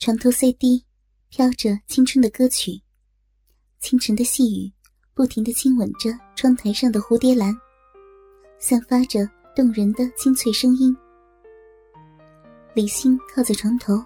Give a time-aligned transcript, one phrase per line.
[0.00, 0.82] 床头 CD
[1.28, 2.80] 飘着青春的歌曲，
[3.80, 4.72] 清晨的细雨
[5.12, 7.54] 不停的亲吻着窗台上的蝴蝶兰，
[8.58, 10.96] 散发着动人的清脆声音。
[12.72, 14.02] 李欣靠在床头，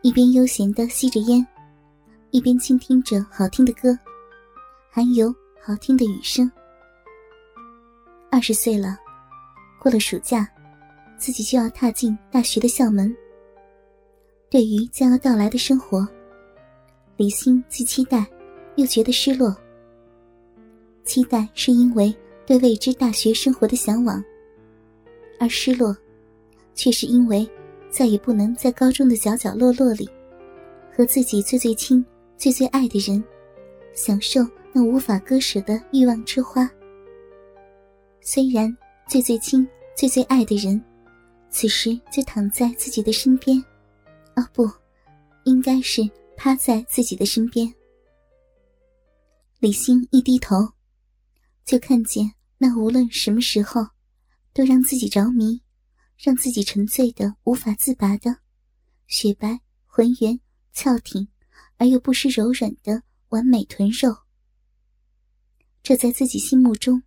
[0.00, 1.46] 一边悠闲的吸着烟，
[2.30, 3.94] 一边倾听着好听的歌，
[4.90, 5.30] 还有
[5.62, 6.50] 好听的雨声。
[8.30, 8.96] 二十岁了，
[9.78, 10.48] 过了暑假，
[11.18, 13.14] 自己就要踏进大学的校门。
[14.52, 16.06] 对于将要到来的生活，
[17.16, 18.26] 李欣既期待，
[18.76, 19.56] 又觉得失落。
[21.06, 24.22] 期待是因为对未知大学生活的向往，
[25.40, 25.96] 而失落，
[26.74, 27.48] 却是因为
[27.88, 30.06] 再也不能在高中的角角落落里，
[30.94, 32.04] 和自己最最亲、
[32.36, 33.24] 最最爱的人，
[33.94, 36.70] 享受那无法割舍的欲望之花。
[38.20, 38.76] 虽然
[39.08, 40.78] 最最亲、最最爱的人，
[41.48, 43.64] 此时就躺在自己的身边。
[44.36, 44.70] 哦不，
[45.44, 46.02] 应该是
[46.36, 47.72] 趴在自己的身边。
[49.58, 50.56] 李欣一低头，
[51.64, 53.86] 就看见那无论什么时候
[54.52, 55.60] 都让自己着迷、
[56.16, 58.36] 让自己沉醉的无法自拔的
[59.06, 60.40] 雪白、浑圆、
[60.72, 61.28] 翘挺
[61.76, 64.16] 而又不失柔软的完美臀肉。
[65.82, 67.02] 这在自己心目中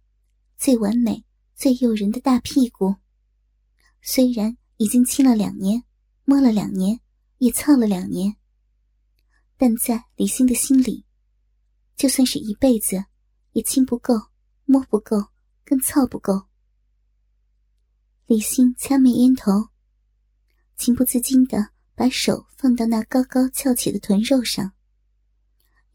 [0.58, 1.24] 最完美、
[1.56, 2.96] 最诱人的大屁股，
[4.02, 5.84] 虽然已经亲了两年，
[6.26, 7.00] 摸了两年。
[7.38, 8.38] 也操了两年，
[9.58, 11.06] 但在李欣的心里，
[11.96, 13.06] 就算是一辈子，
[13.52, 14.14] 也亲不够，
[14.64, 15.28] 摸不够，
[15.66, 16.48] 更操不够。
[18.26, 19.70] 李欣掐灭烟头，
[20.78, 24.72] 情不自禁的把手放到那高高翘起的臀肉上，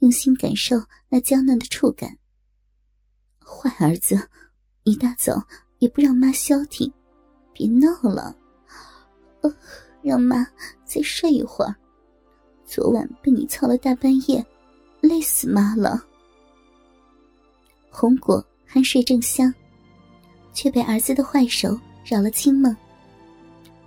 [0.01, 0.77] 用心感受
[1.09, 2.19] 那娇嫩的触感。
[3.45, 4.29] 坏儿子，
[4.85, 5.47] 一大早
[5.79, 6.93] 也不让妈消停，
[7.55, 8.37] 别闹了。
[9.41, 9.57] 呃。
[10.03, 10.47] 让妈
[10.85, 11.75] 再睡一会儿。
[12.65, 14.45] 昨晚被你操了大半夜，
[15.01, 16.03] 累死妈了。
[17.91, 19.53] 红果酣睡正香，
[20.53, 22.75] 却被儿子的坏手扰了清梦，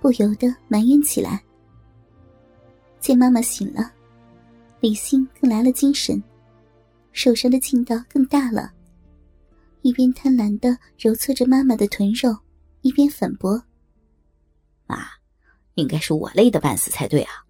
[0.02, 1.42] 不由得埋怨起来。
[3.00, 3.92] 见妈妈醒了，
[4.82, 6.22] 李欣更来了精神，
[7.14, 8.74] 手上的劲道更大了，
[9.82, 12.38] 一边贪婪的揉搓着妈妈的臀肉，
[12.82, 13.64] 一边反驳
[14.86, 15.08] ：“妈。”
[15.76, 17.46] 应该是我累得半死才对啊，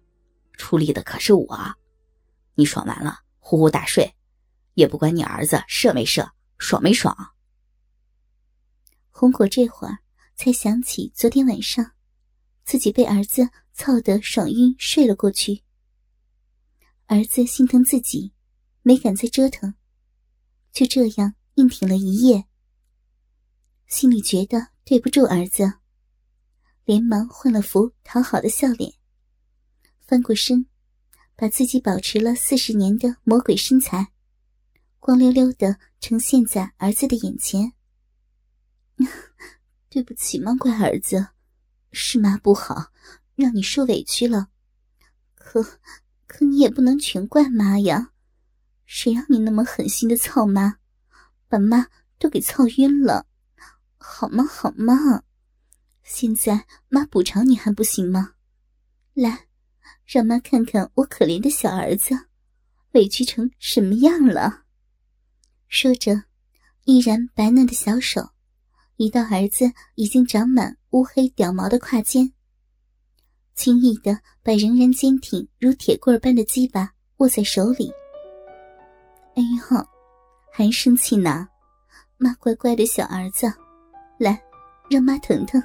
[0.54, 1.74] 出力的可是我。
[2.54, 4.14] 你爽完了，呼呼大睡，
[4.74, 7.14] 也不管你儿子射没射，爽没爽。
[9.10, 9.98] 红果这会儿
[10.34, 11.92] 才想起昨天晚上，
[12.64, 15.62] 自己被儿子操得爽晕睡了过去。
[17.06, 18.32] 儿子心疼自己，
[18.82, 19.74] 没敢再折腾，
[20.72, 22.46] 就这样硬挺了一夜。
[23.86, 25.74] 心里觉得对不住儿子。
[26.84, 28.92] 连忙换了副讨好的笑脸，
[30.06, 30.66] 翻过身，
[31.34, 34.12] 把自己保持了四十年的魔鬼身材，
[35.00, 37.72] 光溜溜的呈现在儿子的眼前。
[39.88, 41.28] 对不起嘛，乖儿子，
[41.90, 42.92] 是妈不好，
[43.34, 44.48] 让你受委屈了。
[45.34, 45.62] 可
[46.26, 48.12] 可你也不能全怪妈呀，
[48.84, 50.78] 谁让你那么狠心的操妈，
[51.48, 51.86] 把妈
[52.18, 53.26] 都给操晕了。
[53.96, 54.44] 好吗？
[54.44, 55.22] 好吗？
[56.04, 58.34] 现在妈补偿你还不行吗？
[59.14, 59.46] 来，
[60.04, 62.26] 让妈看看我可怜的小儿子，
[62.92, 64.64] 委屈成什么样了。
[65.66, 66.24] 说着，
[66.84, 68.30] 依然白嫩的小手
[68.96, 72.32] 移到儿子已经长满乌黑屌毛的胯间，
[73.54, 77.90] 轻易的把仍然坚挺如铁棍般的鸡巴握在手里。
[79.36, 79.86] 哎呦，
[80.52, 81.48] 还生气呢？
[82.18, 83.52] 妈乖乖的小儿子，
[84.18, 84.40] 来，
[84.90, 85.60] 让妈疼疼。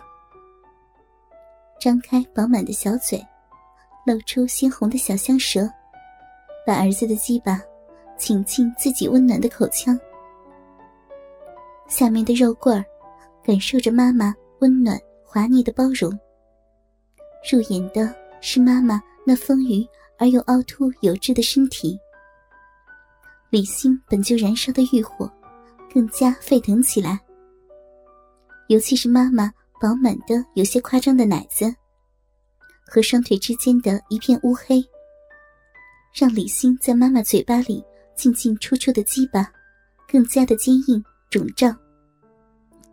[1.79, 3.25] 张开饱满的小嘴，
[4.05, 5.69] 露出鲜红的小香舌，
[6.65, 7.61] 把儿子的鸡巴
[8.17, 9.97] 请进自己温暖的口腔。
[11.87, 12.83] 下面的肉棍儿
[13.43, 16.11] 感受着妈妈温暖滑腻的包容。
[17.49, 21.97] 入眼的是妈妈那丰腴而又凹凸有致的身体。
[23.49, 25.31] 李欣本就燃烧的欲火
[25.91, 27.19] 更加沸腾起来，
[28.67, 29.49] 尤其是妈妈。
[29.79, 31.73] 饱满的、有些夸张的奶子，
[32.85, 34.83] 和双腿之间的一片乌黑，
[36.13, 37.83] 让李欣在妈妈嘴巴里
[38.13, 39.49] 进进出出的鸡巴
[40.07, 41.77] 更加的坚硬肿胀。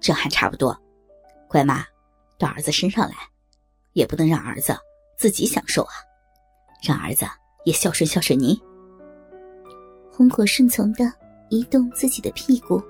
[0.00, 0.78] 这还差不多，
[1.48, 1.84] 乖妈，
[2.38, 3.16] 到儿子身上来，
[3.94, 4.72] 也不能让儿子
[5.18, 5.94] 自己享受啊，
[6.82, 7.26] 让儿子
[7.64, 8.56] 也孝顺孝顺您。
[10.12, 11.12] 红果顺从的
[11.50, 12.80] 移动自己的屁股，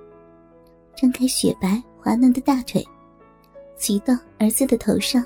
[0.95, 2.87] 张开雪白滑嫩的大腿。
[3.77, 5.25] 骑到儿子的头上，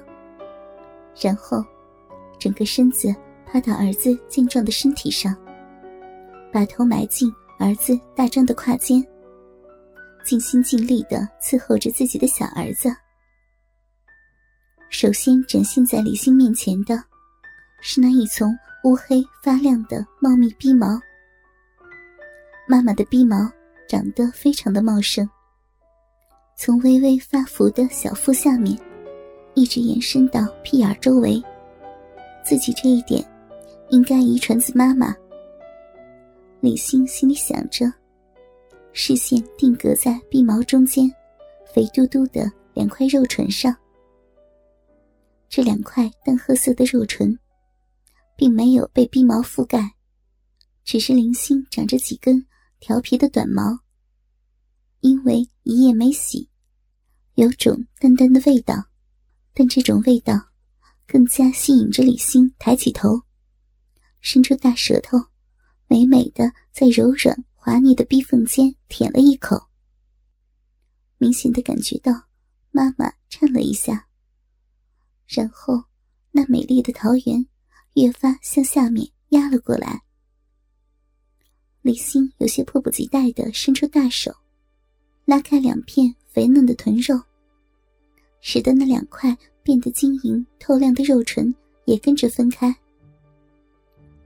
[1.21, 1.65] 然后
[2.39, 3.15] 整个身子
[3.47, 5.35] 趴到儿子健壮的身体上，
[6.53, 9.05] 把头埋进儿子大张的胯间，
[10.25, 12.95] 尽心尽力的伺候着自己的小儿子。
[14.89, 17.03] 首先展现在李欣面前的，
[17.81, 21.01] 是那一丛乌黑发亮的茂密逼毛。
[22.67, 23.51] 妈妈的逼毛
[23.89, 25.29] 长得非常的茂盛，
[26.63, 28.79] 从微微发福的小腹下面，
[29.55, 31.43] 一直延伸到屁眼周围。
[32.45, 33.25] 自己这一点，
[33.89, 35.17] 应该遗传自妈妈。
[36.61, 37.91] 李欣心里想着，
[38.93, 41.11] 视线定格在臂毛中间，
[41.73, 43.75] 肥嘟嘟的两块肉唇上。
[45.49, 47.39] 这两块淡褐色的肉唇，
[48.37, 49.95] 并没有被逼毛覆盖，
[50.85, 52.45] 只是零星长着几根
[52.81, 53.79] 调皮的短毛。
[55.01, 56.50] 因为一夜没洗，
[57.41, 58.75] 有种淡淡的味道，
[59.55, 60.39] 但这种味道
[61.07, 63.23] 更加吸引着李欣抬起头，
[64.21, 65.17] 伸出大舌头，
[65.87, 69.69] 美美的在柔软滑腻的逼缝间舔了一口，
[71.17, 72.13] 明显的感觉到
[72.73, 74.07] 妈妈颤了一下。
[75.27, 75.85] 然后，
[76.33, 77.47] 那美丽的桃源
[77.95, 80.03] 越发向下面压了过来。
[81.81, 84.31] 李欣有些迫不及待的伸出大手，
[85.25, 87.19] 拉开两片肥嫩的臀肉，
[88.41, 91.55] 使得那两块变得晶莹透亮的肉唇
[91.85, 92.75] 也跟着分开。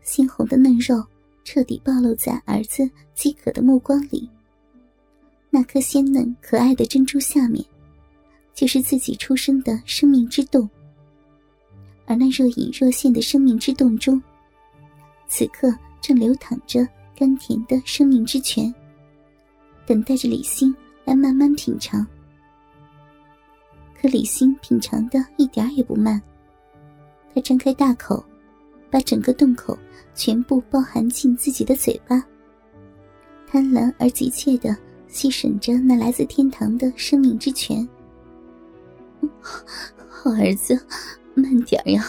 [0.03, 1.05] 鲜红的嫩肉
[1.45, 4.29] 彻底暴露在儿子饥渴的目光里。
[5.51, 7.65] 那颗鲜嫩可爱的珍珠下面，
[8.55, 10.69] 就是自己出生的生命之洞。
[12.07, 14.21] 而那若隐若现的生命之洞中，
[15.27, 16.87] 此刻正流淌着
[17.17, 18.73] 甘甜的生命之泉，
[19.87, 20.75] 等待着李欣
[21.05, 22.07] 来慢慢品尝。
[24.05, 26.21] 可李欣品尝的一点也不慢，
[27.35, 28.23] 他张开大口，
[28.91, 29.79] 把整个洞口
[30.15, 32.23] 全部包含进自己的嘴巴，
[33.47, 34.77] 贪婪而急切的
[35.09, 37.89] 吸吮着那来自天堂的生命之泉。
[40.07, 40.79] 好儿子。
[41.33, 42.05] 慢点呀，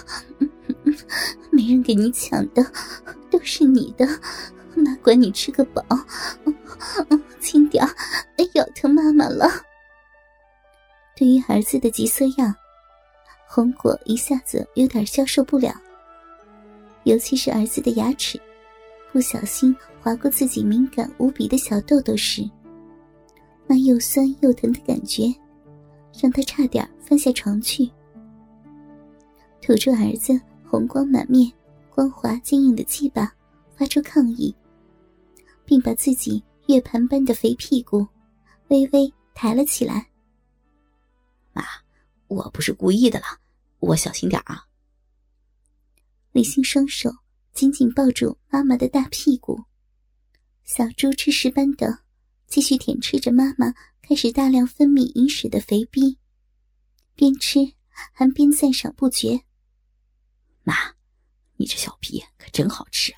[1.50, 2.62] 没人给你抢的，
[3.32, 4.06] 都是你的，
[4.76, 5.82] 妈管你吃个饱。
[7.40, 7.82] 轻点
[8.36, 9.50] 哎，咬疼妈妈了。
[11.16, 12.54] 对于儿子的急色样，
[13.48, 15.74] 红果一下子有点消受不了。
[17.04, 18.42] 尤其是儿子的牙齿
[19.14, 22.50] 不小心划过自己敏感无比的小豆豆时，
[23.66, 25.34] 那又酸又疼的感觉，
[26.22, 27.90] 让他差点翻下床去。
[29.62, 31.50] 吐出儿子红光满面、
[31.90, 33.32] 光滑坚硬的鸡巴，
[33.78, 34.54] 发出抗议，
[35.64, 38.06] 并把自己月盘般的肥屁股
[38.68, 40.06] 微微抬了起来。
[42.28, 43.26] 我不是故意的了，
[43.80, 44.66] 我小心点啊。
[46.32, 47.10] 李欣双手
[47.54, 49.64] 紧紧抱住妈妈的大屁股，
[50.64, 52.00] 小猪吃食般的
[52.48, 56.18] 继续舔吃着妈妈开始大量分泌饮水的肥逼，
[57.16, 57.60] 边吃
[58.12, 59.42] 还边赞赏不绝。
[60.64, 60.74] 妈，
[61.56, 63.14] 你这小逼可真好吃，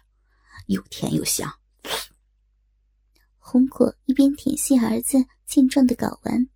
[0.67, 1.51] 又甜又香。
[3.39, 6.49] 红果一边舔舐儿子健壮的睾丸，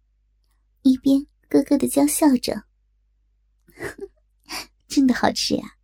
[0.81, 2.63] 一边咯咯的娇笑着
[4.87, 5.75] ：“真的好吃呀，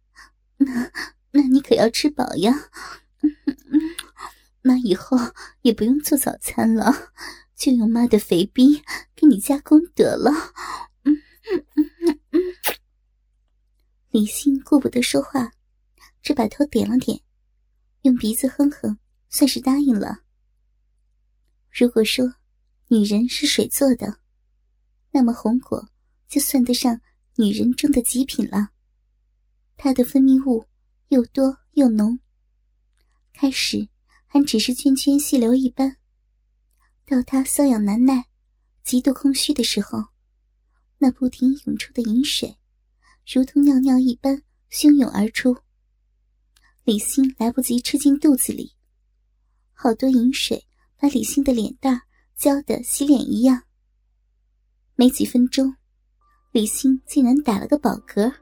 [0.55, 0.89] 那
[1.31, 2.69] 那你可要吃饱呀。
[4.61, 5.17] 妈以后
[5.63, 7.11] 也不用做早餐了，
[7.53, 8.81] 就用妈的肥逼
[9.13, 10.31] 给你加工得了。”
[14.09, 15.51] 李欣顾不得说话，
[16.23, 17.19] 只把头点了点，
[18.03, 18.97] 用鼻子哼哼，
[19.27, 20.21] 算是答应了。
[21.69, 22.35] 如果说
[22.87, 24.19] 女人是水做的，
[25.11, 25.89] 那么红果
[26.27, 27.01] 就算得上
[27.35, 28.69] 女人中的极品了。
[29.75, 30.65] 她的分泌物
[31.09, 32.19] 又多又浓，
[33.33, 33.87] 开始
[34.25, 35.97] 还只是涓涓细流一般，
[37.05, 38.25] 到她瘙痒难耐、
[38.83, 40.07] 极度空虚的时候，
[40.97, 42.57] 那不停涌出的饮水。
[43.25, 45.57] 如同尿尿一般汹涌而出，
[46.83, 48.73] 李欣来不及吃进肚子里，
[49.73, 50.65] 好多饮水
[50.97, 52.01] 把李欣的脸蛋
[52.35, 53.66] 浇得洗脸一样。
[54.99, 55.71] 没几分钟，
[56.51, 58.33] 李欣竟然打了个饱嗝。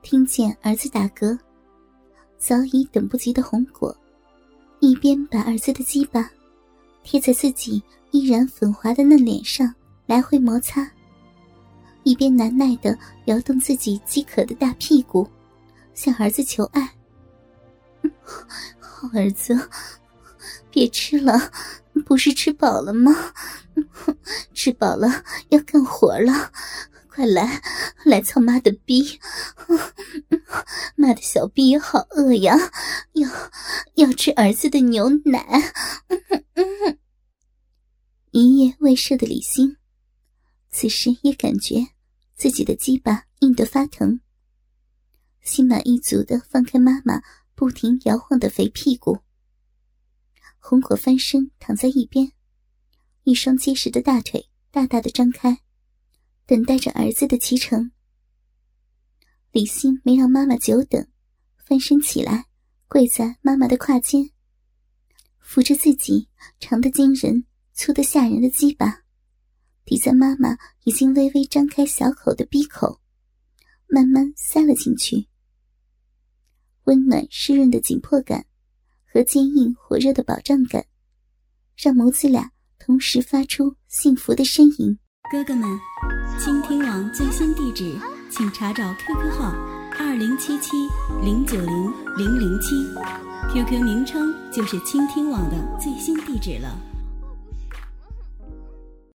[0.00, 1.36] 听见儿子打嗝，
[2.38, 3.94] 早已等不及的红果，
[4.78, 6.30] 一边把儿子的鸡巴
[7.02, 9.74] 贴在自己依然粉滑的嫩脸上
[10.06, 10.88] 来回摩擦。
[12.04, 15.28] 一边难耐的摇动自己饥渴的大屁股，
[15.94, 16.88] 向儿子求爱。
[18.78, 19.68] 好儿子，
[20.70, 21.32] 别吃了，
[22.04, 23.32] 不是吃饱了吗？
[24.54, 26.52] 吃饱了要干活了，
[27.08, 27.62] 快来，
[28.04, 29.18] 来操妈的逼！
[30.96, 32.54] 妈的小逼也好饿呀，
[33.12, 33.28] 要
[33.94, 35.72] 要吃儿子的牛奶。
[38.30, 39.76] 一夜未睡的李欣，
[40.70, 41.86] 此时也感觉
[42.34, 44.20] 自己的鸡巴硬得发疼，
[45.40, 47.22] 心满意足的放开妈妈
[47.54, 49.20] 不停摇晃的肥屁股，
[50.68, 52.32] 红果翻身躺在一边，
[53.22, 55.60] 一双结实的大腿大大的张开。
[56.44, 57.92] 等待着儿子的启程，
[59.52, 61.06] 李欣没让妈妈久等，
[61.64, 62.46] 翻身起来，
[62.88, 64.32] 跪在妈妈的胯间，
[65.38, 69.04] 扶着自己长得惊人、粗得吓人的鸡巴，
[69.84, 73.00] 抵在妈妈已经微微张开小口的鼻口，
[73.86, 75.28] 慢慢塞了进去。
[76.86, 78.46] 温暖湿润的紧迫感
[79.16, 80.84] 和坚硬火热的保障感，
[81.74, 84.98] 让母子俩同时发出幸福的呻吟。
[85.32, 85.66] 哥哥们。
[86.38, 87.98] 倾听网最新地址，
[88.30, 89.54] 请查找 QQ 号
[89.98, 90.72] 二零七七
[91.24, 92.76] 零九零零零七
[93.54, 96.78] ，QQ 名称就是倾听网的最新地址了。